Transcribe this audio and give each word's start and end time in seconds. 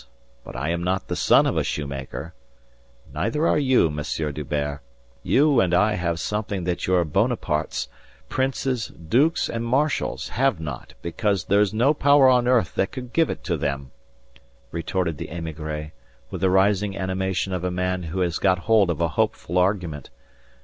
But 0.43 0.55
I 0.55 0.69
am 0.69 0.83
not 0.83 1.09
the 1.09 1.15
son 1.15 1.45
of 1.45 1.55
a 1.57 1.63
shoemaker. 1.63 2.33
Neither 3.13 3.47
are 3.47 3.59
you, 3.59 3.91
Monsieur 3.91 4.31
D'Hubert. 4.31 4.81
You 5.21 5.59
and 5.59 5.75
I 5.75 5.93
have 5.93 6.19
something 6.19 6.63
that 6.63 6.87
your 6.87 7.05
Bonaparte's, 7.05 7.87
princes, 8.27 8.87
dukes, 8.87 9.47
and 9.47 9.63
marshals 9.63 10.29
have 10.29 10.59
not 10.59 10.95
because 11.03 11.43
there's 11.43 11.71
no 11.71 11.93
power 11.93 12.27
on 12.29 12.47
earth 12.47 12.73
that 12.73 12.91
could 12.91 13.13
give 13.13 13.29
it 13.29 13.43
to 13.43 13.57
them," 13.57 13.91
retorted 14.71 15.19
the 15.19 15.27
émigré, 15.27 15.91
with 16.31 16.41
the 16.41 16.49
rising 16.49 16.97
animation 16.97 17.53
of 17.53 17.63
a 17.63 17.69
man 17.69 18.01
who 18.01 18.21
has 18.21 18.39
got 18.39 18.57
hold 18.57 18.89
of 18.89 19.01
a 19.01 19.09
hopeful 19.09 19.59
argument. 19.59 20.09